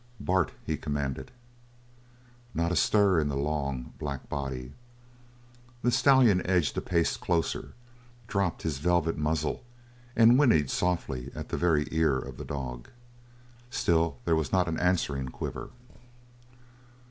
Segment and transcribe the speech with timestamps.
[0.19, 1.29] "Bart!" he commanded.
[2.55, 4.73] Not a stir in the long, black body.
[5.83, 7.73] The stallion edged a pace closer,
[8.27, 9.63] dropped his velvet muzzle,
[10.15, 12.89] and whinnied softly at the very ear of the dog.
[13.69, 15.69] Still, there was not an answering quiver.